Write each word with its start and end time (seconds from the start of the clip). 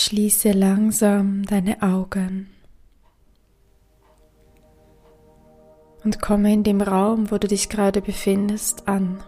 Schließe 0.00 0.52
langsam 0.52 1.44
deine 1.44 1.82
Augen 1.82 2.48
und 6.04 6.22
komme 6.22 6.52
in 6.52 6.62
dem 6.62 6.80
Raum, 6.80 7.32
wo 7.32 7.38
du 7.38 7.48
dich 7.48 7.68
gerade 7.68 8.00
befindest, 8.00 8.86
an. 8.86 9.18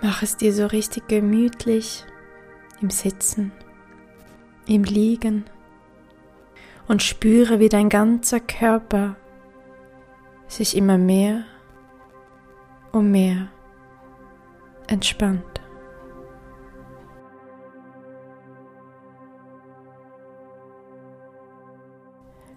Mach 0.00 0.22
es 0.22 0.38
dir 0.38 0.54
so 0.54 0.64
richtig 0.64 1.06
gemütlich 1.06 2.06
im 2.80 2.88
Sitzen, 2.88 3.52
im 4.66 4.84
Liegen 4.84 5.44
und 6.88 7.02
spüre, 7.02 7.60
wie 7.60 7.68
dein 7.68 7.90
ganzer 7.90 8.40
Körper 8.40 9.16
sich 10.48 10.74
immer 10.74 10.96
mehr 10.96 11.44
und 12.92 13.10
mehr 13.10 13.48
entspannt. 14.86 15.53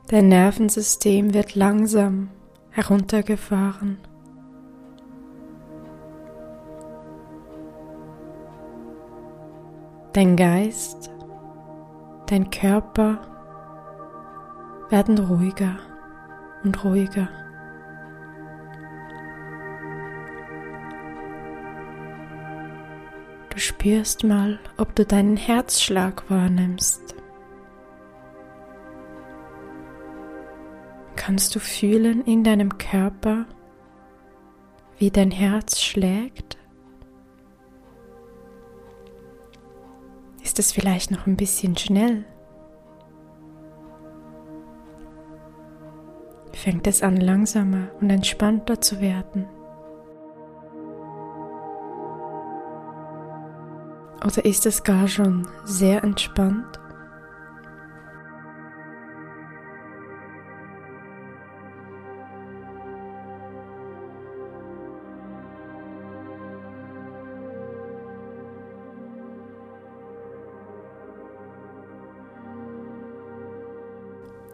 Dein 0.09 0.29
Nervensystem 0.29 1.33
wird 1.33 1.55
langsam 1.55 2.29
heruntergefahren. 2.69 3.97
Dein 10.13 10.37
Geist, 10.37 11.11
dein 12.27 12.49
Körper 12.49 13.19
werden 14.89 15.17
ruhiger 15.17 15.77
und 16.63 16.85
ruhiger. 16.85 17.27
Du 23.49 23.59
spürst 23.59 24.23
mal, 24.23 24.57
ob 24.77 24.95
du 24.95 25.05
deinen 25.05 25.35
Herzschlag 25.35 26.29
wahrnimmst. 26.29 27.16
Kannst 31.27 31.53
du 31.53 31.59
fühlen 31.59 32.23
in 32.23 32.45
deinem 32.45 32.77
Körper, 32.77 33.47
wie 34.97 35.11
dein 35.11 35.29
Herz 35.29 35.81
schlägt? 35.81 36.57
Ist 40.41 40.57
es 40.57 40.71
vielleicht 40.71 41.11
noch 41.11 41.27
ein 41.27 41.35
bisschen 41.35 41.75
schnell? 41.75 42.23
Fängt 46.53 46.87
es 46.87 47.03
an 47.03 47.17
langsamer 47.17 47.89
und 47.99 48.09
entspannter 48.09 48.79
zu 48.79 49.01
werden? 49.01 49.49
Oder 54.25 54.45
ist 54.45 54.65
es 54.65 54.81
gar 54.81 55.09
schon 55.09 55.45
sehr 55.65 56.05
entspannt? 56.05 56.79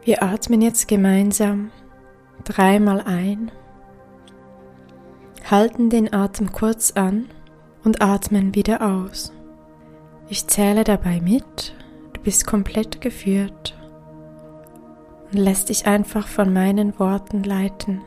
Wir 0.05 0.21
atmen 0.21 0.61
jetzt 0.61 0.89
gemeinsam 0.89 1.71
dreimal 2.43 2.99
ein, 3.01 3.51
halten 5.49 5.89
den 5.89 6.13
Atem 6.13 6.51
kurz 6.51 6.91
an 6.91 7.29
und 7.85 8.01
atmen 8.01 8.53
wieder 8.53 8.81
aus. 8.81 9.31
Ich 10.27 10.47
zähle 10.47 10.83
dabei 10.83 11.21
mit, 11.21 11.73
du 12.11 12.19
bist 12.19 12.45
komplett 12.45 12.99
geführt 12.99 13.77
und 15.31 15.37
lässt 15.37 15.69
dich 15.69 15.87
einfach 15.87 16.27
von 16.27 16.51
meinen 16.51 16.99
Worten 16.99 17.43
leiten. 17.43 18.01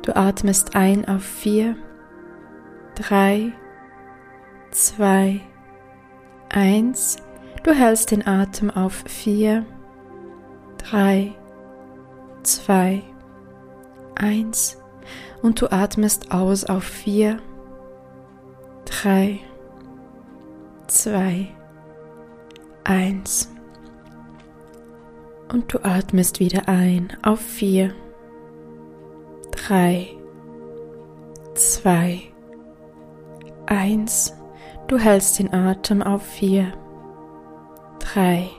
Du 0.00 0.16
atmest 0.16 0.74
ein 0.74 1.06
auf 1.06 1.22
vier, 1.22 1.76
drei, 2.94 3.52
zwei, 4.70 5.40
eins. 6.48 7.18
Du 7.62 7.70
hältst 7.72 8.10
den 8.10 8.26
Atem 8.26 8.70
auf 8.70 9.04
4, 9.06 9.64
3, 10.78 11.32
2, 12.42 13.02
1 14.16 14.82
und 15.42 15.60
du 15.60 15.70
atmest 15.70 16.32
aus 16.32 16.64
auf 16.64 16.82
4, 16.82 17.38
3, 18.84 19.38
2, 20.88 21.48
1 22.82 23.52
und 25.52 25.72
du 25.72 25.84
atmest 25.84 26.40
wieder 26.40 26.68
ein 26.68 27.16
auf 27.22 27.40
4, 27.40 27.94
3, 29.52 30.08
2, 31.54 32.22
1. 33.66 34.36
Du 34.88 34.98
hältst 34.98 35.38
den 35.38 35.54
Atem 35.54 36.02
auf 36.02 36.22
4, 36.22 36.72
3, 38.02 38.50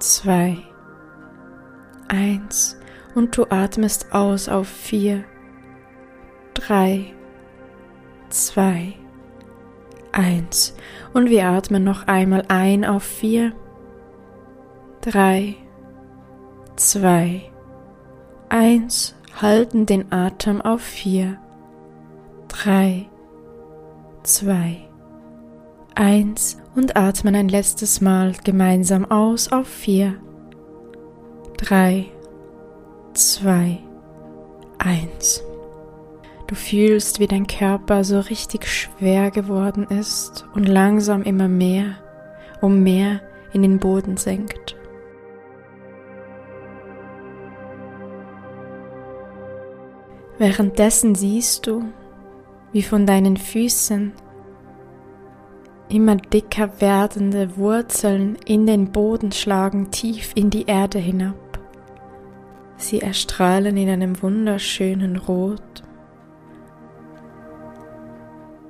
2, 0.00 0.56
1 2.08 2.80
und 3.14 3.36
du 3.36 3.44
atmest 3.48 4.12
aus 4.12 4.48
auf 4.48 4.66
4, 4.66 5.24
3, 6.54 7.12
2, 8.30 8.94
1 10.12 10.76
und 11.12 11.28
wir 11.30 11.46
atmen 11.46 11.84
noch 11.84 12.08
einmal 12.08 12.44
ein 12.48 12.84
auf 12.84 13.04
4, 13.04 13.52
3, 15.02 15.54
2, 16.76 17.42
1, 18.48 19.14
halten 19.40 19.86
den 19.86 20.10
Atem 20.12 20.60
auf 20.60 20.80
4, 20.80 21.38
3, 22.48 23.06
2, 24.24 24.88
1 24.88 24.93
und 26.74 26.96
atmen 26.96 27.34
ein 27.34 27.48
letztes 27.48 28.00
Mal 28.00 28.34
gemeinsam 28.42 29.04
aus 29.04 29.52
auf 29.52 29.68
4, 29.68 30.14
3, 31.58 32.06
2, 33.14 33.78
1. 34.78 35.44
Du 36.46 36.54
fühlst, 36.54 37.20
wie 37.20 37.26
dein 37.26 37.46
Körper 37.46 38.04
so 38.04 38.20
richtig 38.20 38.66
schwer 38.66 39.30
geworden 39.30 39.84
ist 39.84 40.46
und 40.54 40.68
langsam 40.68 41.22
immer 41.22 41.48
mehr 41.48 41.96
und 42.60 42.82
mehr 42.82 43.20
in 43.52 43.62
den 43.62 43.78
Boden 43.78 44.16
senkt. 44.16 44.76
Währenddessen 50.38 51.14
siehst 51.14 51.66
du, 51.66 51.84
wie 52.72 52.82
von 52.82 53.06
deinen 53.06 53.36
Füßen 53.36 54.12
Immer 55.88 56.16
dicker 56.16 56.80
werdende 56.80 57.56
Wurzeln 57.56 58.36
in 58.46 58.66
den 58.66 58.90
Boden 58.90 59.32
schlagen 59.32 59.90
tief 59.90 60.32
in 60.34 60.50
die 60.50 60.64
Erde 60.66 60.98
hinab. 60.98 61.58
Sie 62.76 63.00
erstrahlen 63.00 63.76
in 63.76 63.88
einem 63.88 64.20
wunderschönen 64.22 65.16
Rot. 65.16 65.82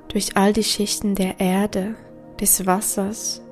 Durch 0.09 0.37
all 0.37 0.53
die 0.53 0.65
Schichten 0.65 1.15
der 1.15 1.41
Erde, 1.41 1.95
des 2.41 2.67
Wassers, 2.67 3.43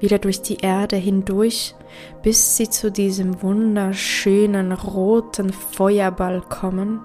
wieder 0.00 0.18
durch 0.18 0.42
die 0.42 0.56
Erde 0.56 0.96
hindurch, 0.96 1.74
bis 2.22 2.56
sie 2.56 2.68
zu 2.68 2.90
diesem 2.90 3.42
wunderschönen 3.42 4.72
roten 4.72 5.52
Feuerball 5.52 6.40
kommen 6.40 7.00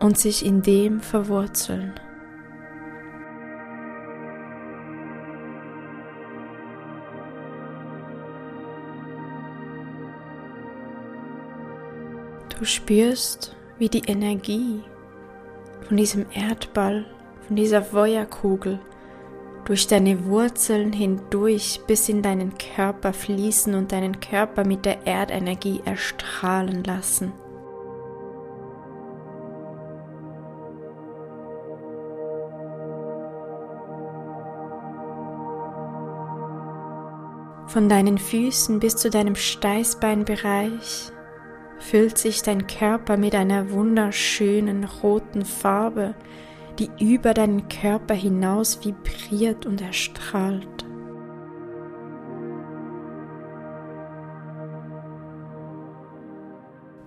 und 0.00 0.16
sich 0.16 0.46
in 0.46 0.62
dem 0.62 1.00
verwurzeln. 1.00 1.94
Du 12.58 12.64
spürst, 12.64 13.54
wie 13.78 13.88
die 13.88 14.02
Energie 14.06 14.82
von 15.86 15.96
diesem 15.96 16.26
Erdball, 16.34 17.06
von 17.46 17.54
dieser 17.54 17.82
Feuerkugel 17.82 18.80
durch 19.64 19.86
deine 19.86 20.24
Wurzeln 20.24 20.92
hindurch 20.92 21.80
bis 21.86 22.08
in 22.08 22.20
deinen 22.20 22.58
Körper 22.58 23.12
fließen 23.12 23.74
und 23.74 23.92
deinen 23.92 24.18
Körper 24.18 24.64
mit 24.64 24.84
der 24.86 25.06
Erdenergie 25.06 25.82
erstrahlen 25.84 26.82
lassen. 26.82 27.32
Von 37.68 37.88
deinen 37.88 38.18
Füßen 38.18 38.80
bis 38.80 38.96
zu 38.96 39.10
deinem 39.10 39.36
Steißbeinbereich 39.36 41.12
füllt 41.78 42.18
sich 42.18 42.42
dein 42.42 42.66
Körper 42.66 43.16
mit 43.16 43.34
einer 43.34 43.70
wunderschönen 43.70 44.84
roten 44.84 45.44
Farbe, 45.44 46.14
die 46.78 46.90
über 47.00 47.34
deinen 47.34 47.68
Körper 47.68 48.14
hinaus 48.14 48.84
vibriert 48.84 49.66
und 49.66 49.80
erstrahlt. 49.80 50.84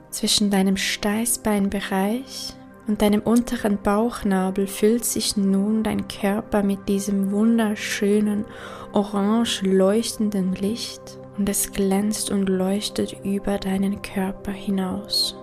Zwischen 0.09 0.51
deinem 0.51 0.75
Steißbeinbereich 0.75 2.53
und 2.87 3.01
deinem 3.01 3.21
unteren 3.21 3.77
Bauchnabel 3.81 4.67
füllt 4.67 5.05
sich 5.05 5.37
nun 5.37 5.83
dein 5.83 6.09
Körper 6.09 6.63
mit 6.63 6.89
diesem 6.89 7.31
wunderschönen, 7.31 8.45
orange 8.91 9.61
leuchtenden 9.63 10.53
Licht 10.53 11.20
und 11.37 11.47
es 11.49 11.71
glänzt 11.71 12.29
und 12.29 12.47
leuchtet 12.47 13.15
über 13.23 13.57
deinen 13.57 14.01
Körper 14.01 14.51
hinaus. 14.51 15.35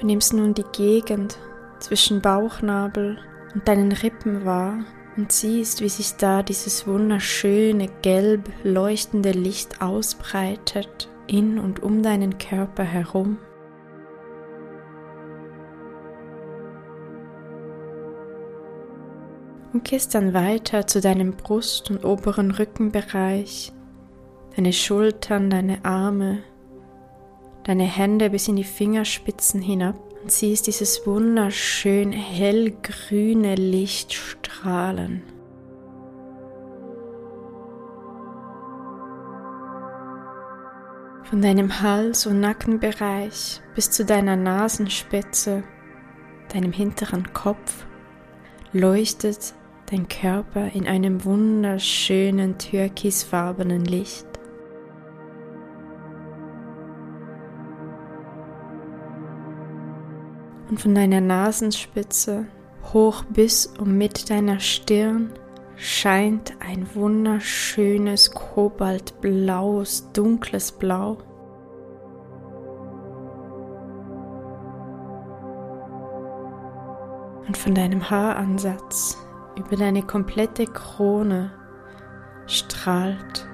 Du 0.00 0.06
nimmst 0.06 0.32
nun 0.32 0.54
die 0.54 0.64
Gegend 0.72 1.38
zwischen 1.78 2.20
Bauchnabel 2.20 3.18
und 3.54 3.68
deinen 3.68 3.92
Rippen 3.92 4.44
wahr 4.44 4.84
und 5.16 5.30
siehst, 5.30 5.80
wie 5.80 5.88
sich 5.88 6.16
da 6.16 6.42
dieses 6.42 6.86
wunderschöne 6.86 7.88
gelb 8.02 8.48
leuchtende 8.64 9.30
Licht 9.30 9.80
ausbreitet 9.80 11.08
in 11.26 11.58
und 11.58 11.82
um 11.82 12.02
deinen 12.02 12.38
Körper 12.38 12.82
herum. 12.82 13.38
Und 19.72 19.84
gehst 19.84 20.14
dann 20.14 20.34
weiter 20.34 20.86
zu 20.86 21.00
deinem 21.00 21.32
Brust- 21.32 21.90
und 21.90 22.04
oberen 22.04 22.50
Rückenbereich, 22.50 23.72
deine 24.54 24.72
Schultern, 24.72 25.48
deine 25.48 25.84
Arme, 25.84 26.42
deine 27.64 27.84
Hände 27.84 28.28
bis 28.30 28.48
in 28.48 28.56
die 28.56 28.64
Fingerspitzen 28.64 29.62
hinab 29.62 29.96
und 30.22 30.30
siehst 30.30 30.66
dieses 30.66 31.06
wunderschön 31.06 32.12
hellgrüne 32.12 33.54
Licht 33.54 34.12
strahlen. 34.12 35.22
Von 41.24 41.40
deinem 41.40 41.80
Hals- 41.80 42.26
und 42.26 42.40
Nackenbereich 42.40 43.62
bis 43.74 43.90
zu 43.90 44.04
deiner 44.04 44.36
Nasenspitze, 44.36 45.64
deinem 46.52 46.72
hinteren 46.72 47.32
Kopf, 47.32 47.86
leuchtet 48.74 49.54
dein 49.92 50.08
Körper 50.08 50.72
in 50.72 50.88
einem 50.88 51.24
wunderschönen 51.24 52.58
türkisfarbenen 52.58 53.84
Licht. 53.84 54.26
und 60.72 60.80
von 60.80 60.94
deiner 60.94 61.20
Nasenspitze 61.20 62.46
hoch 62.94 63.24
bis 63.24 63.66
und 63.66 63.98
mit 63.98 64.30
deiner 64.30 64.58
Stirn 64.58 65.30
scheint 65.76 66.54
ein 66.66 66.88
wunderschönes 66.94 68.30
kobaltblaues, 68.30 70.10
dunkles 70.14 70.72
Blau. 70.72 71.18
Und 77.46 77.58
von 77.58 77.74
deinem 77.74 78.08
Haaransatz 78.08 79.18
über 79.56 79.76
deine 79.76 80.02
komplette 80.02 80.66
Krone 80.66 81.52
strahlt 82.46 83.46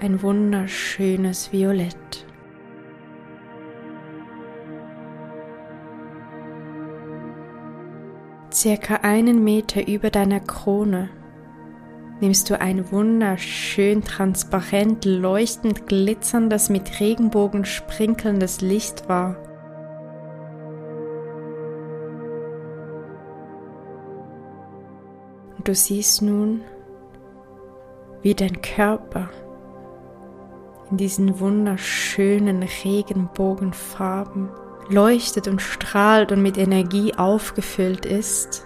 ein 0.00 0.22
wunderschönes 0.22 1.52
Violett. 1.52 2.26
Circa 8.52 8.96
einen 8.96 9.44
Meter 9.44 9.86
über 9.86 10.10
deiner 10.10 10.40
Krone 10.40 11.10
nimmst 12.20 12.50
du 12.50 12.60
ein 12.60 12.90
wunderschön 12.92 14.04
transparent, 14.04 15.04
leuchtend 15.04 15.86
glitzerndes, 15.86 16.68
mit 16.68 17.00
Regenbogen 17.00 17.64
sprinkelndes 17.64 18.60
Licht 18.60 19.08
wahr. 19.08 19.36
Und 25.60 25.68
du 25.68 25.74
siehst 25.74 26.22
nun, 26.22 26.62
wie 28.22 28.34
dein 28.34 28.62
Körper 28.62 29.28
in 30.90 30.96
diesen 30.96 31.38
wunderschönen 31.38 32.62
Regenbogenfarben 32.82 34.48
leuchtet 34.88 35.48
und 35.48 35.60
strahlt 35.60 36.32
und 36.32 36.40
mit 36.40 36.56
Energie 36.56 37.12
aufgefüllt 37.14 38.06
ist. 38.06 38.64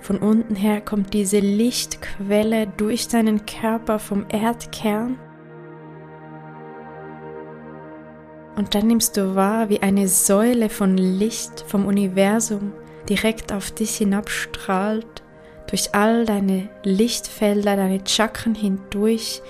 Von 0.00 0.16
unten 0.20 0.54
her 0.54 0.80
kommt 0.80 1.12
diese 1.12 1.40
Lichtquelle 1.40 2.68
durch 2.68 3.08
deinen 3.08 3.44
Körper 3.44 3.98
vom 3.98 4.24
Erdkern. 4.30 5.18
Und 8.56 8.74
dann 8.74 8.86
nimmst 8.86 9.18
du 9.18 9.34
wahr, 9.34 9.68
wie 9.68 9.82
eine 9.82 10.08
Säule 10.08 10.70
von 10.70 10.96
Licht 10.96 11.62
vom 11.68 11.84
Universum 11.84 12.72
direkt 13.06 13.52
auf 13.52 13.70
dich 13.70 13.96
hinabstrahlt, 13.96 15.21
durch 15.72 15.94
all 15.94 16.26
deine 16.26 16.68
Lichtfelder, 16.82 17.76
deine 17.76 18.06
Chakren 18.06 18.54
hindurch, 18.54 19.40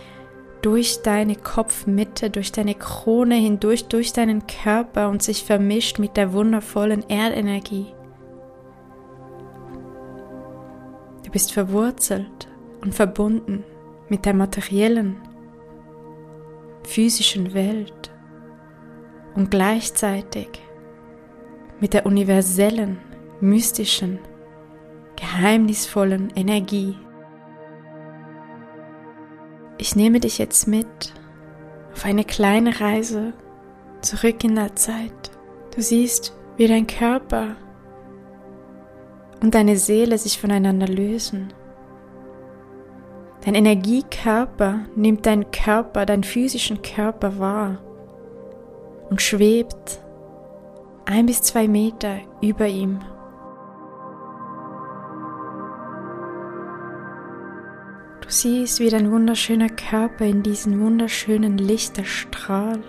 durch 0.63 1.03
deine 1.03 1.35
Kopfmitte, 1.35 2.31
durch 2.31 2.53
deine 2.53 2.77
Krone 2.77 3.35
hindurch, 3.35 3.87
durch 3.87 4.13
deinen 4.13 4.47
Körper 4.47 5.09
und 5.09 5.21
sich 5.21 5.43
vermischt 5.43 5.99
mit 5.99 6.17
der 6.17 6.33
wundervollen 6.33 7.03
Erdenergie. 7.11 7.93
Du 11.25 11.31
bist 11.33 11.53
verwurzelt 11.53 12.47
und 12.83 12.95
verbunden 12.95 13.65
mit 14.09 14.25
der 14.25 14.35
materiellen, 14.35 15.17
physischen 16.85 17.53
Welt 17.53 18.13
und 19.35 19.51
gleichzeitig 19.51 20.51
mit 21.81 21.95
der 21.95 22.07
universellen, 22.07 23.01
mystischen, 23.41 24.21
geheimnisvollen 25.23 26.31
Energie 26.37 26.97
ich 29.83 29.97
nehme 29.97 30.21
dich 30.21 30.39
jetzt 30.39 30.69
mit 30.69 31.13
auf 31.93 32.05
eine 32.05 32.23
kleine 32.23 32.81
Reise 32.81 33.33
zurück 34.01 34.45
in 34.45 34.55
der 34.55 34.77
Zeit. 34.77 35.33
Du 35.75 35.83
siehst, 35.83 36.39
wie 36.57 36.69
dein 36.69 36.87
Körper 36.87 37.57
und 39.43 39.57
deine 39.57 39.77
Seele 39.77 40.19
sich 40.19 40.41
voneinander 40.41 40.87
lösen. 40.87 41.53
Dein 43.45 43.57
Energiekörper 43.57 44.87
nimmt 44.95 45.27
deinen 45.27 45.51
Körper, 45.51 46.07
deinen 46.07 46.23
physischen 46.23 46.81
Körper 46.83 47.41
wahr 47.41 47.79
und 49.11 49.21
schwebt 49.21 50.01
ein 51.07 51.27
bis 51.27 51.43
zwei 51.43 51.67
Meter 51.67 52.19
über 52.41 52.69
ihm. 52.69 53.01
Siehst, 58.29 58.81
wie 58.81 58.91
dein 58.91 59.11
wunderschöner 59.11 59.69
Körper 59.69 60.25
in 60.25 60.43
diesen 60.43 60.81
wunderschönen 60.81 61.59
Licht 61.59 61.99
erstrahlt. 61.99 62.83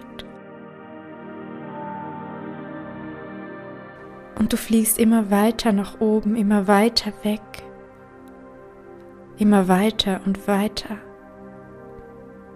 Und 4.37 4.51
du 4.51 4.57
fliegst 4.57 4.99
immer 4.99 5.31
weiter 5.31 5.71
nach 5.71 6.01
oben, 6.01 6.35
immer 6.35 6.67
weiter 6.67 7.13
weg, 7.23 7.41
immer 9.37 9.67
weiter 9.67 10.21
und 10.25 10.47
weiter, 10.47 10.97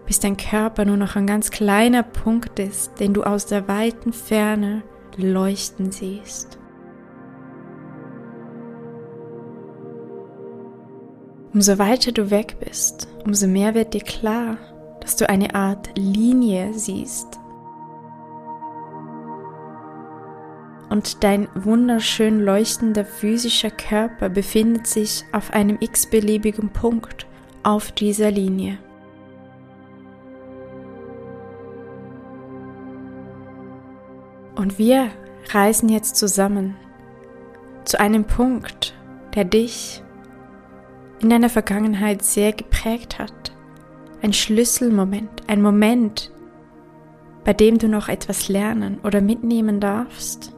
bis 0.06 0.20
dein 0.20 0.38
Körper 0.38 0.86
nur 0.86 0.98
noch 0.98 1.16
ein 1.16 1.28
ganz 1.28 1.52
kleiner 1.52 2.04
Punkt 2.04 2.60
ist, 2.60 3.00
den 3.00 3.14
du 3.14 3.24
aus 3.24 3.46
der 3.46 3.68
weiten 3.68 4.14
Ferne 4.14 4.84
leuchten 5.18 5.92
siehst. 5.92 6.57
Umso 11.54 11.80
weiter 11.80 12.12
du 12.12 12.30
weg 12.30 12.58
bist, 12.60 13.08
umso 13.26 13.48
mehr 13.48 13.74
wird 13.74 13.94
dir 13.94 14.02
klar, 14.02 14.58
dass 15.00 15.16
du 15.16 15.30
eine 15.30 15.56
Art 15.56 15.90
Linie 15.98 16.74
siehst. 16.74 17.40
Und 20.90 21.24
dein 21.24 21.48
wunderschön 21.56 22.42
leuchtender 22.42 23.06
physischer 23.06 23.72
Körper 23.72 24.30
befindet 24.30 24.88
sich 24.88 25.26
auf 25.32 25.52
einem 25.52 25.78
x-beliebigen 25.80 26.70
Punkt 26.70 27.28
auf 27.64 27.92
dieser 27.92 28.32
Linie. 28.32 28.78
Und 34.56 34.80
wir 34.80 35.12
reisen 35.52 35.90
jetzt 35.90 36.16
zusammen 36.16 36.76
zu 37.86 38.00
einem 38.00 38.26
Punkt, 38.26 38.96
der 39.36 39.46
dich 39.46 40.04
in 41.20 41.30
deiner 41.30 41.50
Vergangenheit 41.50 42.24
sehr 42.24 42.54
geprägt 42.54 43.20
hat. 43.20 43.52
Ein 44.22 44.34
Schlüsselmoment, 44.34 45.44
ein 45.48 45.62
Moment, 45.62 46.32
bei 47.44 47.54
dem 47.54 47.78
du 47.78 47.88
noch 47.88 48.10
etwas 48.10 48.50
lernen 48.50 49.00
oder 49.04 49.22
mitnehmen 49.22 49.80
darfst? 49.80 50.54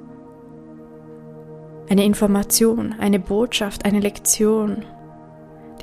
Eine 1.90 2.06
Information, 2.06 2.96
eine 3.00 3.20
Botschaft, 3.20 3.86
eine 3.86 4.00
Lektion, 4.00 4.86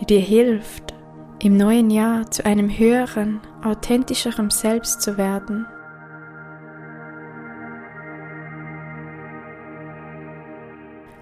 die 0.01 0.07
dir 0.07 0.21
hilft, 0.21 0.95
im 1.39 1.57
neuen 1.57 1.91
Jahr 1.91 2.31
zu 2.31 2.45
einem 2.47 2.71
höheren, 2.71 3.41
authentischeren 3.63 4.51
Selbst 4.51 5.03
zu 5.03 5.19
werden. 5.19 5.67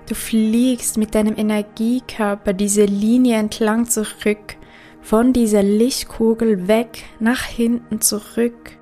Du 0.06 0.14
fliegst 0.14 0.99
mit 0.99 1.14
deinem 1.14 1.37
Energiekörper 1.37 2.52
diese 2.52 2.84
Linie 2.84 3.38
entlang 3.38 3.87
zurück, 3.87 4.56
von 5.00 5.32
dieser 5.32 5.62
Lichtkugel 5.62 6.66
weg, 6.66 7.04
nach 7.20 7.42
hinten 7.42 8.00
zurück, 8.00 8.78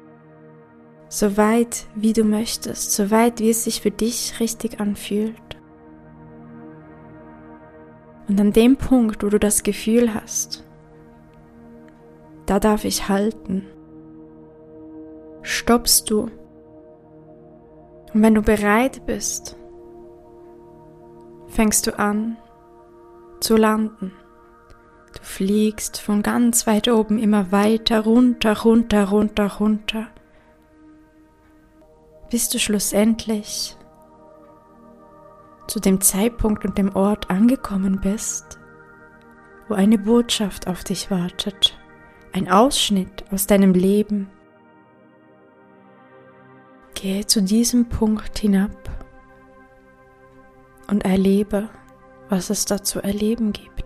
so 1.09 1.37
weit 1.37 1.87
wie 1.95 2.13
du 2.13 2.25
möchtest, 2.25 2.93
so 2.93 3.11
weit 3.11 3.41
wie 3.41 3.51
es 3.51 3.65
sich 3.65 3.81
für 3.81 3.91
dich 3.91 4.39
richtig 4.41 4.81
anfühlt. 4.81 5.35
Und 8.29 8.41
an 8.41 8.53
dem 8.53 8.77
Punkt, 8.77 9.23
wo 9.23 9.29
du 9.29 9.39
das 9.39 9.63
Gefühl 9.63 10.15
hast, 10.15 10.65
da 12.47 12.61
darf 12.61 12.85
ich 12.85 13.09
halten, 13.09 13.67
stoppst 15.43 16.09
du. 16.09 16.31
Und 18.15 18.23
wenn 18.23 18.35
du 18.35 18.43
bereit 18.43 19.07
bist, 19.07 19.57
fängst 21.53 21.87
du 21.87 21.99
an 21.99 22.39
zu 23.41 23.57
landen. 23.57 24.13
Du 25.15 25.23
fliegst 25.23 26.01
von 26.01 26.23
ganz 26.23 26.67
weit 26.67 26.89
oben 26.89 27.19
immer 27.19 27.53
weiter 27.53 28.01
runter, 28.01 28.59
runter, 28.61 29.05
runter, 29.05 29.47
runter, 29.47 30.07
bis 32.31 32.49
du 32.49 32.59
schlussendlich 32.59 33.77
zu 35.67 35.81
dem 35.81 36.01
Zeitpunkt 36.01 36.65
und 36.65 36.79
dem 36.79 36.97
Ort 36.97 37.31
angekommen 37.31 38.01
bist, 38.01 38.59
wo 39.69 39.75
eine 39.75 39.99
Botschaft 39.99 40.67
auf 40.67 40.83
dich 40.85 41.11
wartet, 41.11 41.79
ein 42.33 42.51
Ausschnitt 42.51 43.25
aus 43.31 43.47
deinem 43.47 43.75
Leben. 43.75 44.31
Gehe 46.95 47.27
zu 47.27 47.43
diesem 47.43 47.89
Punkt 47.89 48.39
hinab 48.39 49.02
und 50.93 51.07
erlebe, 51.07 51.71
was 52.29 52.51
es 52.51 52.67
da 52.67 52.83
zu 52.83 53.01
erleben 53.01 53.55
gibt. 53.55 53.82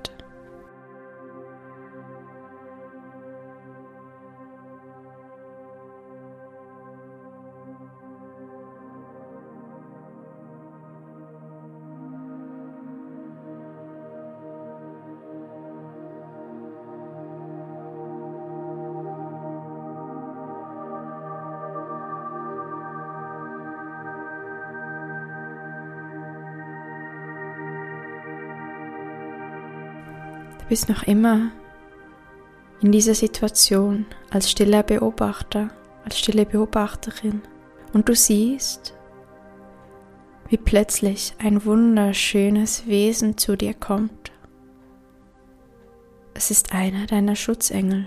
Bist 30.69 30.89
noch 30.89 31.05
immer 31.05 31.51
in 32.81 32.93
dieser 32.93 33.15
Situation 33.15 34.07
als 34.31 34.51
stiller 34.51 34.83
Beobachter, 34.83 35.69
als 36.05 36.19
stille 36.19 36.45
Beobachterin 36.45 37.43
und 37.93 38.09
du 38.09 38.15
siehst, 38.15 38.95
wie 40.49 40.57
plötzlich 40.57 41.35
ein 41.39 41.65
wunderschönes 41.65 42.87
Wesen 42.87 43.39
zu 43.39 43.57
dir 43.57 43.75
kommt. 43.75 44.33
Es 46.35 46.51
ist 46.51 46.73
einer 46.73 47.07
deiner 47.07 47.35
Schutzengel. 47.35 48.07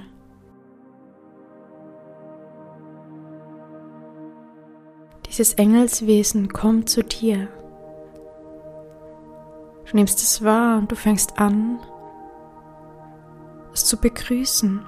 Dieses 5.28 5.54
Engelswesen 5.54 6.50
kommt 6.50 6.90
zu 6.90 7.04
dir. 7.04 7.48
Du 9.90 9.96
nimmst 9.96 10.20
es 10.20 10.44
wahr 10.44 10.78
und 10.78 10.92
du 10.92 10.96
fängst 10.96 11.40
an, 11.40 11.80
zu 13.90 13.98
begrüßen. 13.98 14.86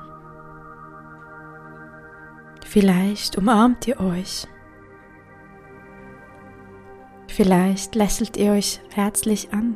Vielleicht 2.64 3.36
umarmt 3.36 3.88
ihr 3.88 4.00
euch. 4.00 4.48
Vielleicht 7.28 7.96
lächelt 7.96 8.38
ihr 8.38 8.52
euch 8.52 8.80
herzlich 8.94 9.52
an. 9.54 9.76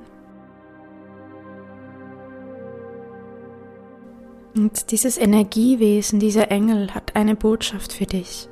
Und 4.56 4.92
dieses 4.92 5.18
Energiewesen, 5.18 6.20
dieser 6.20 6.52
Engel 6.52 6.94
hat 6.94 7.16
eine 7.16 7.36
Botschaft 7.36 7.94
für 7.94 8.06
dich. 8.06 8.48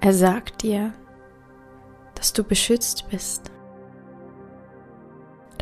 Er 0.00 0.12
sagt 0.12 0.62
dir, 0.62 0.92
dass 2.16 2.32
du 2.32 2.42
beschützt 2.42 3.08
bist 3.10 3.51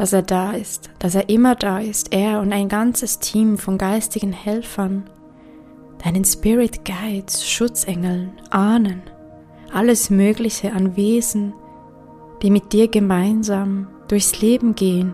dass 0.00 0.14
er 0.14 0.22
da 0.22 0.52
ist, 0.52 0.88
dass 0.98 1.14
er 1.14 1.28
immer 1.28 1.54
da 1.54 1.78
ist, 1.78 2.14
er 2.14 2.40
und 2.40 2.54
ein 2.54 2.70
ganzes 2.70 3.18
Team 3.18 3.58
von 3.58 3.76
geistigen 3.76 4.32
Helfern, 4.32 5.10
deinen 6.02 6.24
Spirit 6.24 6.86
Guides, 6.86 7.46
Schutzengeln, 7.46 8.32
Ahnen, 8.48 9.02
alles 9.70 10.08
Mögliche 10.08 10.72
an 10.72 10.96
Wesen, 10.96 11.52
die 12.40 12.50
mit 12.50 12.72
dir 12.72 12.88
gemeinsam 12.88 13.88
durchs 14.08 14.40
Leben 14.40 14.74
gehen. 14.74 15.12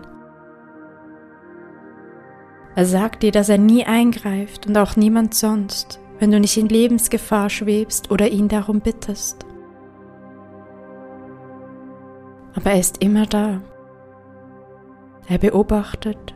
Er 2.77 2.85
sagt 2.85 3.23
dir, 3.23 3.33
dass 3.33 3.49
er 3.49 3.57
nie 3.57 3.83
eingreift 3.83 4.67
und 4.67 4.77
auch 4.77 4.95
niemand 4.95 5.33
sonst, 5.33 5.99
wenn 6.19 6.31
du 6.31 6.39
nicht 6.39 6.55
in 6.55 6.69
Lebensgefahr 6.69 7.49
schwebst 7.49 8.09
oder 8.09 8.29
ihn 8.29 8.47
darum 8.47 8.79
bittest. 8.79 9.45
Aber 12.55 12.71
er 12.71 12.79
ist 12.79 13.03
immer 13.03 13.25
da 13.25 13.59
er 15.27 15.37
beobachtet 15.37 16.35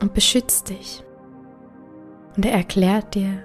und 0.00 0.14
beschützt 0.14 0.70
dich. 0.70 1.04
Und 2.36 2.46
er 2.46 2.52
erklärt 2.52 3.14
dir, 3.14 3.42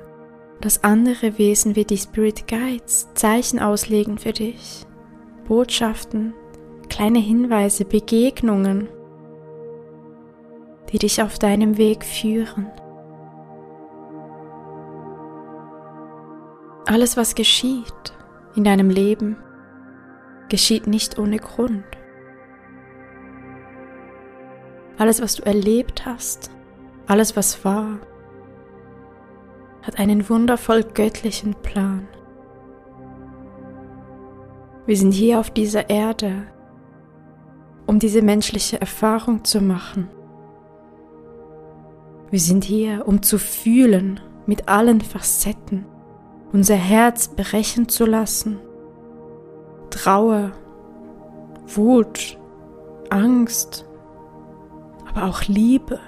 dass 0.61 0.83
andere 0.83 1.37
Wesen 1.37 1.75
wie 1.75 1.85
die 1.85 1.97
Spirit 1.97 2.47
Guides 2.47 3.13
Zeichen 3.15 3.59
auslegen 3.59 4.17
für 4.17 4.31
dich, 4.31 4.85
Botschaften, 5.47 6.33
kleine 6.89 7.19
Hinweise, 7.19 7.85
Begegnungen, 7.85 8.87
die 10.91 10.99
dich 10.99 11.21
auf 11.21 11.37
deinem 11.37 11.77
Weg 11.77 12.05
führen. 12.05 12.67
Alles, 16.85 17.17
was 17.17 17.35
geschieht 17.35 18.13
in 18.55 18.63
deinem 18.63 18.89
Leben, 18.89 19.37
geschieht 20.47 20.87
nicht 20.87 21.19
ohne 21.19 21.37
Grund. 21.37 21.83
Alles, 24.97 25.21
was 25.21 25.35
du 25.35 25.43
erlebt 25.43 26.05
hast, 26.05 26.51
alles, 27.05 27.35
was 27.35 27.63
war, 27.63 27.99
hat 29.83 29.99
einen 29.99 30.27
wundervoll 30.27 30.83
göttlichen 30.83 31.53
Plan. 31.55 32.07
Wir 34.85 34.97
sind 34.97 35.11
hier 35.11 35.39
auf 35.39 35.51
dieser 35.51 35.89
Erde, 35.89 36.47
um 37.85 37.99
diese 37.99 38.21
menschliche 38.21 38.81
Erfahrung 38.81 39.45
zu 39.45 39.61
machen. 39.61 40.09
Wir 42.29 42.39
sind 42.39 42.65
hier, 42.65 43.07
um 43.07 43.21
zu 43.21 43.37
fühlen 43.37 44.19
mit 44.45 44.67
allen 44.67 45.01
Facetten, 45.01 45.85
unser 46.51 46.75
Herz 46.75 47.29
brechen 47.29 47.87
zu 47.87 48.05
lassen. 48.05 48.59
Trauer, 49.89 50.51
Wut, 51.67 52.37
Angst, 53.09 53.86
aber 55.09 55.25
auch 55.25 55.43
Liebe, 55.43 55.99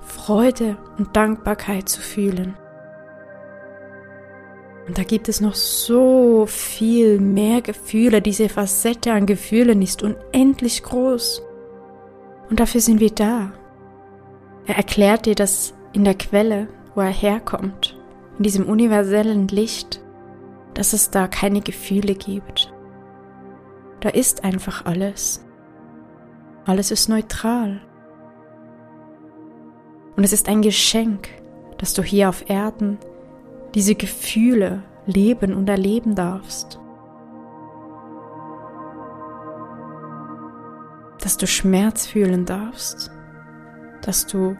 Freude 0.00 0.76
und 0.98 1.16
Dankbarkeit 1.16 1.88
zu 1.88 2.00
fühlen. 2.00 2.56
Und 4.86 4.98
da 4.98 5.02
gibt 5.02 5.28
es 5.28 5.40
noch 5.40 5.54
so 5.54 6.46
viel 6.46 7.18
mehr 7.18 7.60
Gefühle. 7.60 8.22
Diese 8.22 8.48
Facette 8.48 9.12
an 9.12 9.26
Gefühlen 9.26 9.82
ist 9.82 10.02
unendlich 10.02 10.82
groß. 10.84 11.42
Und 12.48 12.60
dafür 12.60 12.80
sind 12.80 13.00
wir 13.00 13.10
da. 13.10 13.52
Er 14.66 14.76
erklärt 14.76 15.26
dir 15.26 15.34
das 15.34 15.74
in 15.92 16.04
der 16.04 16.14
Quelle, 16.14 16.68
wo 16.94 17.00
er 17.00 17.08
herkommt, 17.08 17.98
in 18.38 18.44
diesem 18.44 18.66
universellen 18.66 19.48
Licht, 19.48 20.00
dass 20.74 20.92
es 20.92 21.10
da 21.10 21.26
keine 21.26 21.62
Gefühle 21.62 22.14
gibt. 22.14 22.72
Da 24.00 24.10
ist 24.10 24.44
einfach 24.44 24.84
alles. 24.84 25.45
Alles 26.66 26.90
ist 26.90 27.08
neutral. 27.08 27.80
Und 30.16 30.24
es 30.24 30.32
ist 30.32 30.48
ein 30.48 30.62
Geschenk, 30.62 31.28
dass 31.78 31.94
du 31.94 32.02
hier 32.02 32.28
auf 32.28 32.50
Erden 32.50 32.98
diese 33.74 33.94
Gefühle 33.94 34.82
leben 35.06 35.54
und 35.54 35.68
erleben 35.68 36.16
darfst. 36.16 36.80
Dass 41.20 41.36
du 41.36 41.46
Schmerz 41.46 42.06
fühlen 42.06 42.46
darfst, 42.46 43.12
dass 44.02 44.26
du 44.26 44.56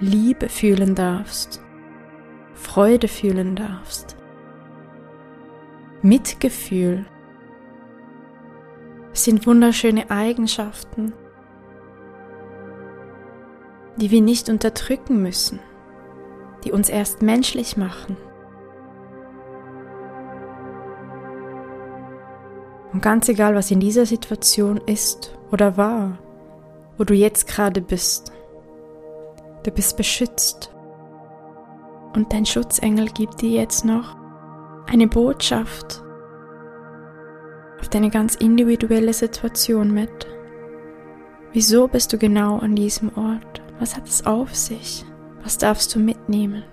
Liebe 0.00 0.48
fühlen 0.48 0.96
darfst, 0.96 1.62
Freude 2.54 3.06
fühlen 3.06 3.54
darfst, 3.54 4.16
Mitgefühl. 6.02 7.06
Sind 9.12 9.46
wunderschöne 9.46 10.10
Eigenschaften, 10.10 11.12
die 13.96 14.10
wir 14.10 14.20
nicht 14.20 14.48
unterdrücken 14.48 15.22
müssen, 15.22 15.60
die 16.64 16.72
uns 16.72 16.88
erst 16.88 17.22
menschlich 17.22 17.76
machen. 17.76 18.16
Und 22.92 23.02
ganz 23.02 23.28
egal, 23.28 23.54
was 23.54 23.70
in 23.70 23.80
dieser 23.80 24.06
Situation 24.06 24.78
ist 24.86 25.36
oder 25.52 25.76
war, 25.76 26.18
wo 26.96 27.04
du 27.04 27.14
jetzt 27.14 27.46
gerade 27.46 27.80
bist, 27.80 28.32
du 29.64 29.70
bist 29.70 29.96
beschützt. 29.96 30.74
Und 32.14 32.32
dein 32.32 32.46
Schutzengel 32.46 33.06
gibt 33.06 33.42
dir 33.42 33.50
jetzt 33.50 33.84
noch 33.84 34.16
eine 34.86 35.06
Botschaft 35.06 36.02
auf 37.80 37.88
deine 37.90 38.10
ganz 38.10 38.34
individuelle 38.34 39.12
Situation 39.12 39.92
mit. 39.92 40.26
Wieso 41.52 41.88
bist 41.88 42.12
du 42.12 42.18
genau 42.18 42.58
an 42.58 42.74
diesem 42.74 43.10
Ort? 43.16 43.62
Was 43.78 43.96
hat 43.96 44.08
es 44.08 44.24
auf 44.26 44.54
sich? 44.54 45.04
Was 45.42 45.58
darfst 45.58 45.94
du 45.94 45.98
mitnehmen? 45.98 46.64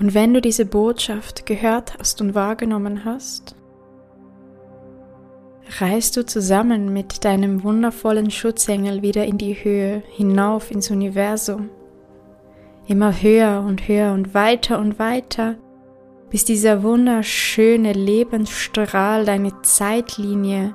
Und 0.00 0.14
wenn 0.14 0.32
du 0.32 0.40
diese 0.40 0.64
Botschaft 0.64 1.44
gehört 1.44 1.98
hast 1.98 2.22
und 2.22 2.34
wahrgenommen 2.34 3.04
hast, 3.04 3.54
reist 5.78 6.16
du 6.16 6.24
zusammen 6.24 6.90
mit 6.90 7.26
deinem 7.26 7.62
wundervollen 7.62 8.30
Schutzengel 8.30 9.02
wieder 9.02 9.26
in 9.26 9.36
die 9.36 9.52
Höhe, 9.54 10.02
hinauf 10.08 10.70
ins 10.70 10.90
Universum. 10.90 11.68
Immer 12.86 13.12
höher 13.12 13.62
und 13.66 13.86
höher 13.86 14.14
und 14.14 14.32
weiter 14.32 14.78
und 14.78 14.98
weiter, 14.98 15.56
bis 16.30 16.46
dieser 16.46 16.82
wunderschöne 16.82 17.92
Lebensstrahl, 17.92 19.26
deine 19.26 19.60
Zeitlinie 19.60 20.74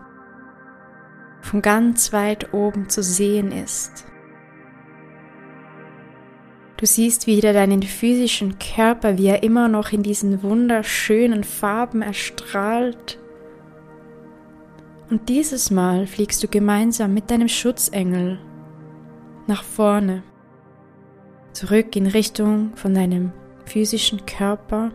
von 1.41 1.63
ganz 1.63 2.13
weit 2.13 2.53
oben 2.53 2.89
zu 2.89 3.01
sehen 3.01 3.51
ist. 3.51 4.05
Du 6.77 6.85
siehst 6.85 7.25
wieder 7.25 7.53
deinen 7.53 7.83
physischen 7.83 8.59
Körper, 8.59 9.17
wie 9.17 9.27
er 9.27 9.43
immer 9.43 9.69
noch 9.69 9.93
in 9.93 10.03
diesen 10.03 10.43
wunderschönen 10.43 11.45
Farben 11.45 12.01
erstrahlt. 12.01 13.17
Und 15.09 15.29
dieses 15.29 15.71
Mal 15.71 16.05
fliegst 16.05 16.43
du 16.43 16.49
gemeinsam 16.49 17.13
mit 17.13 17.31
deinem 17.31 17.47
Schutzengel 17.47 18.39
nach 19.47 19.63
vorne, 19.63 20.23
zurück 21.53 21.95
in 21.95 22.07
Richtung 22.07 22.75
von 22.75 22.93
deinem 22.93 23.31
physischen 23.65 24.25
Körper, 24.25 24.91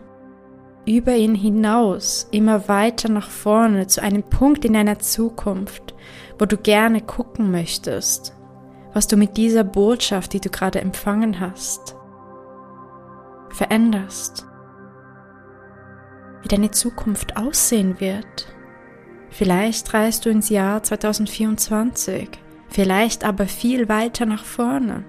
über 0.85 1.15
ihn 1.15 1.35
hinaus, 1.35 2.27
immer 2.31 2.67
weiter 2.67 3.09
nach 3.09 3.29
vorne 3.29 3.87
zu 3.87 4.03
einem 4.03 4.23
Punkt 4.23 4.65
in 4.65 4.73
deiner 4.73 4.99
Zukunft, 4.99 5.95
wo 6.37 6.45
du 6.45 6.57
gerne 6.57 7.01
gucken 7.01 7.49
möchtest 7.49 8.35
was 8.93 9.07
du 9.07 9.17
mit 9.17 9.37
dieser 9.37 9.63
Botschaft, 9.63 10.33
die 10.33 10.41
du 10.41 10.49
gerade 10.49 10.81
empfangen 10.81 11.39
hast, 11.39 11.95
veränderst, 13.49 14.45
wie 16.41 16.47
deine 16.47 16.71
Zukunft 16.71 17.37
aussehen 17.37 17.99
wird. 17.99 18.47
Vielleicht 19.29 19.93
reist 19.93 20.25
du 20.25 20.29
ins 20.29 20.49
Jahr 20.49 20.83
2024, 20.83 22.29
vielleicht 22.67 23.23
aber 23.23 23.45
viel 23.45 23.87
weiter 23.87 24.25
nach 24.25 24.43
vorne. 24.43 25.05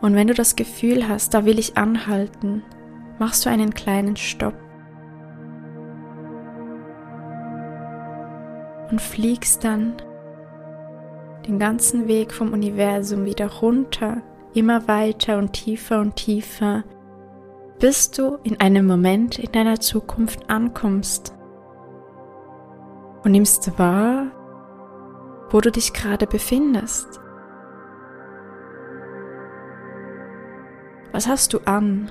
Und 0.00 0.14
wenn 0.14 0.26
du 0.26 0.34
das 0.34 0.56
Gefühl 0.56 1.08
hast, 1.08 1.34
da 1.34 1.44
will 1.44 1.58
ich 1.58 1.76
anhalten, 1.76 2.62
machst 3.18 3.46
du 3.46 3.50
einen 3.50 3.72
kleinen 3.72 4.16
Stopp 4.16 4.54
und 8.90 9.00
fliegst 9.00 9.64
dann 9.64 9.94
den 11.46 11.58
ganzen 11.58 12.08
Weg 12.08 12.32
vom 12.32 12.52
Universum 12.52 13.24
wieder 13.24 13.50
runter, 13.50 14.22
immer 14.54 14.86
weiter 14.88 15.38
und 15.38 15.52
tiefer 15.52 16.00
und 16.00 16.16
tiefer, 16.16 16.84
bis 17.78 18.10
du 18.10 18.38
in 18.44 18.60
einem 18.60 18.86
Moment 18.86 19.38
in 19.38 19.50
deiner 19.50 19.80
Zukunft 19.80 20.48
ankommst 20.48 21.34
und 23.24 23.32
nimmst 23.32 23.78
wahr, 23.78 24.26
wo 25.50 25.60
du 25.60 25.70
dich 25.70 25.92
gerade 25.92 26.26
befindest. 26.26 27.20
Was 31.12 31.28
hast 31.28 31.52
du 31.52 31.58
an? 31.66 32.10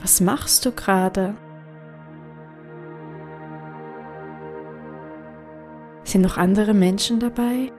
Was 0.00 0.20
machst 0.20 0.64
du 0.66 0.72
gerade? 0.72 1.34
Sind 6.14 6.22
noch 6.22 6.36
andere 6.36 6.74
Menschen 6.74 7.18
dabei? 7.18 7.72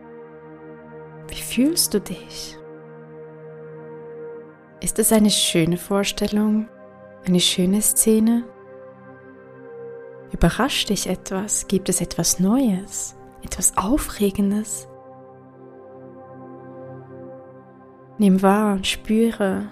Wie 1.30 1.41
fühlst 1.41 1.93
du 1.93 2.02
dich? 2.02 2.58
Ist 4.82 5.00
es 5.00 5.13
eine 5.13 5.30
schöne 5.30 5.78
Vorstellung? 5.78 6.67
Eine 7.26 7.39
schöne 7.39 7.82
Szene? 7.82 8.43
Überrascht 10.34 10.89
dich 10.89 11.08
etwas? 11.08 11.69
Gibt 11.69 11.88
es 11.88 12.02
etwas 12.02 12.41
Neues? 12.41 13.15
Etwas 13.41 13.78
Aufregendes? 13.78 14.89
Nimm 18.17 18.41
wahr 18.41 18.74
und 18.74 18.86
spüre, 18.86 19.69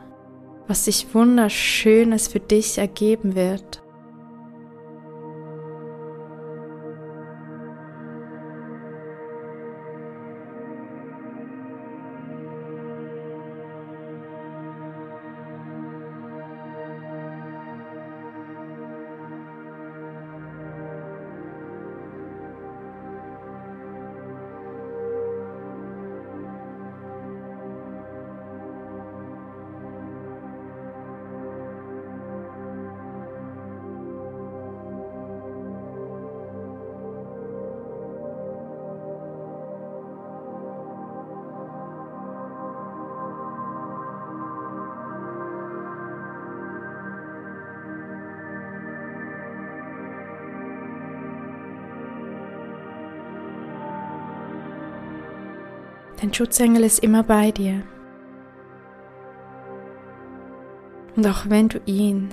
was 0.68 0.86
sich 0.86 1.14
Wunderschönes 1.14 2.30
für 2.30 2.40
dich 2.40 2.78
ergeben 2.78 3.36
wird. 3.36 3.83
Dein 56.24 56.34
Schutzengel 56.34 56.86
ist 56.86 57.00
immer 57.00 57.22
bei 57.22 57.52
dir. 57.52 57.84
Und 61.18 61.28
auch 61.28 61.50
wenn 61.50 61.68
du 61.68 61.82
ihn 61.86 62.30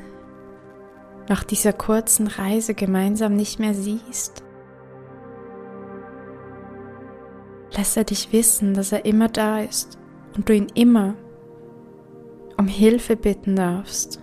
nach 1.29 1.42
dieser 1.42 1.72
kurzen 1.72 2.29
Reise 2.29 2.74
gemeinsam 2.74 3.35
nicht 3.35 3.59
mehr 3.59 3.74
siehst, 3.74 4.44
lässt 7.76 7.96
er 7.96 8.05
dich 8.05 8.33
wissen, 8.33 8.74
dass 8.74 8.92
er 8.92 9.05
immer 9.07 9.26
da 9.26 9.59
ist 9.59 9.98
und 10.37 10.48
du 10.48 10.55
ihn 10.55 10.68
immer 10.74 11.14
um 12.59 12.68
Hilfe 12.68 13.16
bitten 13.16 13.57
darfst, 13.57 14.20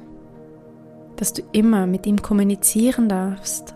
dass 1.17 1.33
du 1.33 1.41
immer 1.51 1.87
mit 1.87 2.05
ihm 2.05 2.21
kommunizieren 2.21 3.09
darfst 3.09 3.75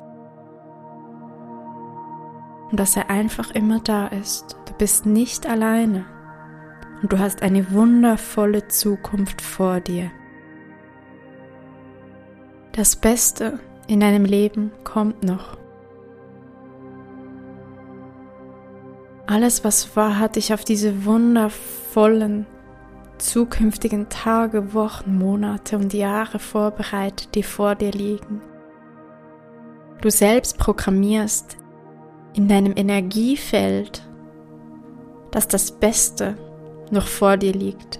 und 2.71 2.79
dass 2.79 2.95
er 2.95 3.09
einfach 3.09 3.51
immer 3.51 3.81
da 3.81 4.07
ist. 4.07 4.55
Bist 4.81 5.05
nicht 5.05 5.45
alleine 5.45 6.05
und 7.03 7.13
du 7.13 7.19
hast 7.19 7.43
eine 7.43 7.71
wundervolle 7.71 8.67
Zukunft 8.67 9.39
vor 9.39 9.79
dir. 9.79 10.09
Das 12.71 12.95
Beste 12.95 13.59
in 13.85 13.99
deinem 13.99 14.25
Leben 14.25 14.71
kommt 14.83 15.23
noch. 15.23 15.55
Alles, 19.27 19.63
was 19.63 19.95
war, 19.95 20.17
hat 20.17 20.35
dich 20.35 20.51
auf 20.51 20.63
diese 20.63 21.05
wundervollen 21.05 22.47
zukünftigen 23.19 24.09
Tage, 24.09 24.73
Wochen, 24.73 25.15
Monate 25.15 25.77
und 25.77 25.93
Jahre 25.93 26.39
vorbereitet, 26.39 27.35
die 27.35 27.43
vor 27.43 27.75
dir 27.75 27.91
liegen. 27.91 28.41
Du 30.01 30.09
selbst 30.09 30.57
programmierst 30.57 31.59
in 32.33 32.47
deinem 32.47 32.73
Energiefeld, 32.75 34.07
dass 35.31 35.47
das 35.47 35.71
Beste 35.71 36.37
noch 36.91 37.07
vor 37.07 37.37
dir 37.37 37.53
liegt. 37.53 37.99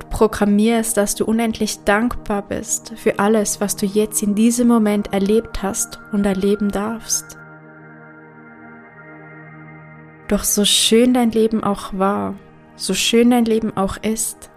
Du 0.00 0.06
programmierst, 0.08 0.96
dass 0.96 1.14
du 1.14 1.24
unendlich 1.24 1.84
dankbar 1.84 2.42
bist 2.42 2.92
für 2.96 3.18
alles, 3.18 3.60
was 3.60 3.76
du 3.76 3.86
jetzt 3.86 4.22
in 4.22 4.34
diesem 4.34 4.68
Moment 4.68 5.12
erlebt 5.12 5.62
hast 5.62 6.00
und 6.12 6.24
erleben 6.24 6.70
darfst. 6.70 7.36
Doch 10.28 10.44
so 10.44 10.64
schön 10.64 11.14
dein 11.14 11.30
Leben 11.32 11.62
auch 11.62 11.92
war, 11.92 12.34
so 12.76 12.94
schön 12.94 13.30
dein 13.30 13.44
Leben 13.44 13.76
auch 13.76 13.96
ist, 13.98 14.50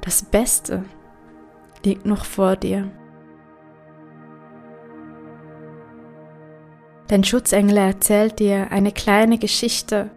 das 0.00 0.22
Beste 0.22 0.84
liegt 1.82 2.04
noch 2.04 2.26
vor 2.26 2.56
dir. 2.56 2.90
Dein 7.08 7.22
Schutzengel 7.24 7.76
erzählt 7.76 8.38
dir 8.38 8.70
eine 8.70 8.92
kleine 8.92 9.38
Geschichte 9.38 10.10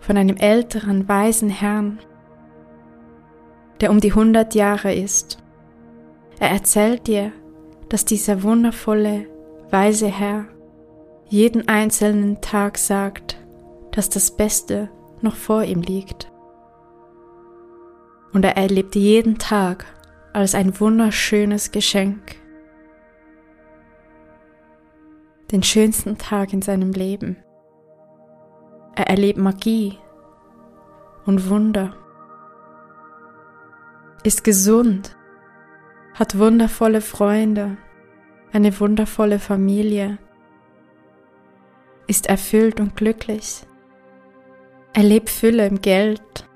von 0.00 0.16
einem 0.16 0.36
älteren, 0.36 1.06
weisen 1.08 1.50
Herrn, 1.50 1.98
der 3.80 3.90
um 3.90 4.00
die 4.00 4.12
hundert 4.12 4.54
Jahre 4.54 4.94
ist. 4.94 5.38
Er 6.40 6.50
erzählt 6.50 7.06
dir, 7.06 7.32
dass 7.88 8.04
dieser 8.04 8.42
wundervolle, 8.42 9.26
weise 9.70 10.06
Herr 10.06 10.46
jeden 11.28 11.68
einzelnen 11.68 12.40
Tag 12.40 12.78
sagt, 12.78 13.36
dass 13.90 14.08
das 14.08 14.30
Beste 14.30 14.88
noch 15.20 15.34
vor 15.34 15.62
ihm 15.64 15.82
liegt. 15.82 16.30
Und 18.32 18.44
er 18.44 18.56
erlebt 18.56 18.94
jeden 18.94 19.38
Tag 19.38 19.84
als 20.32 20.54
ein 20.54 20.78
wunderschönes 20.80 21.70
Geschenk. 21.70 22.36
Den 25.50 25.62
schönsten 25.62 26.18
Tag 26.18 26.52
in 26.52 26.62
seinem 26.62 26.92
Leben. 26.92 27.36
Er 28.94 29.08
erlebt 29.08 29.38
Magie 29.38 29.98
und 31.24 31.48
Wunder. 31.48 31.94
Ist 34.24 34.44
gesund, 34.44 35.16
hat 36.14 36.38
wundervolle 36.38 37.00
Freunde, 37.00 37.76
eine 38.52 38.78
wundervolle 38.80 39.38
Familie, 39.38 40.18
ist 42.06 42.26
erfüllt 42.26 42.80
und 42.80 42.96
glücklich 42.96 43.68
Erleb 44.98 45.28
Fülle 45.28 45.64
im 45.66 45.80
Geld. 45.80 46.48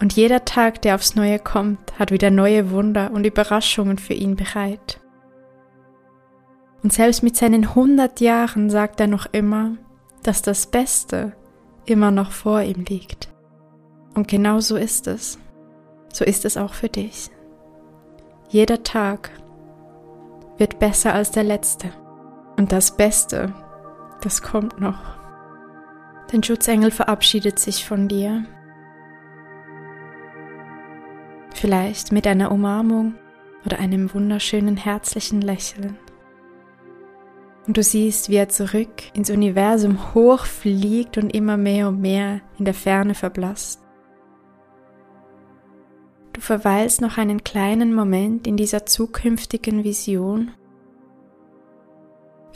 Und 0.00 0.14
jeder 0.14 0.44
Tag, 0.44 0.82
der 0.82 0.96
aufs 0.96 1.14
Neue 1.14 1.38
kommt, 1.38 1.96
hat 1.96 2.10
wieder 2.10 2.30
neue 2.30 2.72
Wunder 2.72 3.12
und 3.12 3.24
Überraschungen 3.24 3.98
für 3.98 4.14
ihn 4.14 4.34
bereit. 4.34 5.00
Und 6.86 6.92
selbst 6.92 7.24
mit 7.24 7.34
seinen 7.34 7.74
hundert 7.74 8.20
Jahren 8.20 8.70
sagt 8.70 9.00
er 9.00 9.08
noch 9.08 9.26
immer, 9.32 9.72
dass 10.22 10.40
das 10.40 10.68
Beste 10.68 11.32
immer 11.84 12.12
noch 12.12 12.30
vor 12.30 12.62
ihm 12.62 12.84
liegt. 12.84 13.28
Und 14.14 14.28
genau 14.28 14.60
so 14.60 14.76
ist 14.76 15.08
es. 15.08 15.36
So 16.12 16.24
ist 16.24 16.44
es 16.44 16.56
auch 16.56 16.74
für 16.74 16.88
dich. 16.88 17.28
Jeder 18.50 18.84
Tag 18.84 19.32
wird 20.58 20.78
besser 20.78 21.12
als 21.12 21.32
der 21.32 21.42
letzte. 21.42 21.90
Und 22.56 22.70
das 22.70 22.96
Beste, 22.96 23.52
das 24.20 24.40
kommt 24.40 24.80
noch. 24.80 25.18
Dein 26.30 26.44
Schutzengel 26.44 26.92
verabschiedet 26.92 27.58
sich 27.58 27.84
von 27.84 28.06
dir. 28.06 28.44
Vielleicht 31.52 32.12
mit 32.12 32.28
einer 32.28 32.52
Umarmung 32.52 33.16
oder 33.64 33.80
einem 33.80 34.14
wunderschönen 34.14 34.76
herzlichen 34.76 35.40
Lächeln. 35.40 35.98
Und 37.66 37.76
du 37.76 37.82
siehst, 37.82 38.28
wie 38.28 38.36
er 38.36 38.48
zurück 38.48 39.14
ins 39.14 39.30
Universum 39.30 40.14
hochfliegt 40.14 41.18
und 41.18 41.34
immer 41.34 41.56
mehr 41.56 41.88
und 41.88 42.00
mehr 42.00 42.40
in 42.58 42.64
der 42.64 42.74
Ferne 42.74 43.14
verblasst. 43.14 43.82
Du 46.32 46.40
verweilst 46.40 47.00
noch 47.00 47.18
einen 47.18 47.42
kleinen 47.42 47.94
Moment 47.94 48.46
in 48.46 48.56
dieser 48.56 48.86
zukünftigen 48.86 49.84
Vision 49.84 50.52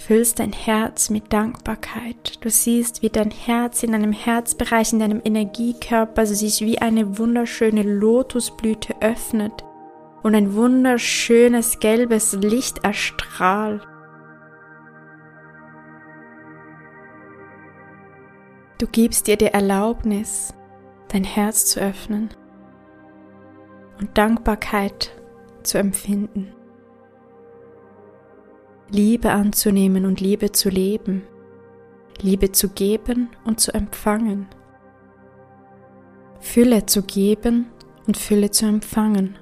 füllst 0.01 0.39
dein 0.39 0.53
Herz 0.53 1.11
mit 1.11 1.33
Dankbarkeit. 1.33 2.39
Du 2.41 2.49
siehst, 2.49 3.03
wie 3.03 3.11
dein 3.11 3.31
Herz 3.31 3.83
in 3.83 3.93
deinem 3.93 4.13
Herzbereich, 4.13 4.93
in 4.93 4.99
deinem 4.99 5.21
Energiekörper 5.23 6.25
sich 6.27 6.63
wie 6.63 6.79
eine 6.79 7.19
wunderschöne 7.19 7.83
Lotusblüte 7.83 8.95
öffnet 9.03 9.53
und 10.23 10.35
ein 10.35 10.55
wunderschönes 10.55 11.81
gelbes 11.81 12.33
Licht 12.33 12.83
erstrahlt. 12.83 13.87
Du 18.81 18.87
gibst 18.87 19.27
dir 19.27 19.37
die 19.37 19.45
Erlaubnis, 19.45 20.55
dein 21.09 21.23
Herz 21.23 21.67
zu 21.67 21.81
öffnen 21.81 22.31
und 24.01 24.17
Dankbarkeit 24.17 25.13
zu 25.63 25.77
empfinden. 25.77 26.55
Liebe 28.89 29.33
anzunehmen 29.33 30.07
und 30.07 30.23
Liebe 30.23 30.53
zu 30.53 30.71
leben, 30.71 31.25
Liebe 32.23 32.53
zu 32.53 32.71
geben 32.71 33.29
und 33.45 33.61
zu 33.61 33.75
empfangen, 33.75 34.47
Fülle 36.41 36.87
zu 36.87 37.03
geben 37.03 37.67
und 38.07 38.17
Fülle 38.17 38.51
zu 38.51 38.65
empfangen, 38.65 39.37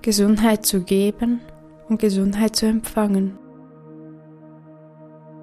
Gesundheit 0.00 0.64
zu 0.64 0.82
geben 0.84 1.42
und 1.90 2.00
Gesundheit 2.00 2.56
zu 2.56 2.64
empfangen. 2.64 3.38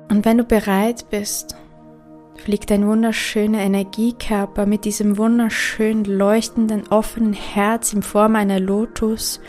Und 0.09 0.25
wenn 0.25 0.39
du 0.39 0.43
bereit 0.43 1.07
bist, 1.12 1.55
fliegt 2.36 2.72
dein 2.72 2.88
wunderschöner 2.88 3.60
Energiekörper 3.60 4.65
mit 4.65 4.86
diesem 4.86 5.17
wunderschön 5.17 6.04
leuchtenden 6.04 6.88
offenen 6.88 7.34
Herz 7.34 7.93
in 7.93 8.04
Form 8.04 8.36
einer 8.36 8.60
Lotus 8.60 9.39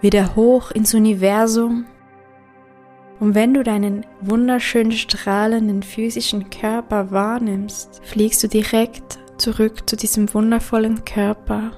wieder 0.00 0.34
hoch 0.36 0.70
ins 0.70 0.94
Universum. 0.94 1.86
Und 3.20 3.34
wenn 3.34 3.54
du 3.54 3.62
deinen 3.62 4.06
wunderschön 4.20 4.92
strahlenden 4.92 5.82
physischen 5.82 6.48
Körper 6.50 7.10
wahrnimmst, 7.10 8.00
fliegst 8.02 8.42
du 8.42 8.48
direkt 8.48 9.18
zurück 9.36 9.88
zu 9.88 9.96
diesem 9.96 10.32
wundervollen 10.32 11.04
Körper, 11.04 11.72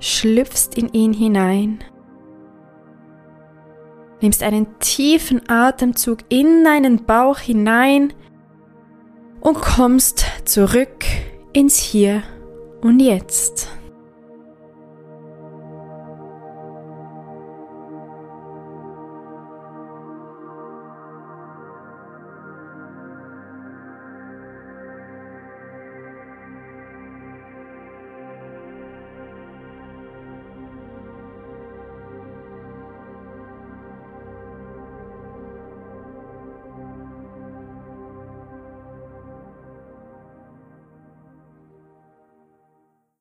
schlüpfst 0.00 0.76
in 0.76 0.88
ihn 0.92 1.12
hinein, 1.12 1.80
nimmst 4.20 4.42
einen 4.42 4.78
tiefen 4.78 5.48
Atemzug 5.48 6.18
in 6.28 6.64
deinen 6.64 7.04
Bauch 7.04 7.38
hinein 7.38 8.12
und 9.40 9.60
kommst 9.60 10.24
zurück 10.44 11.04
ins 11.52 11.78
Hier 11.78 12.22
und 12.80 13.00
Jetzt. 13.00 13.68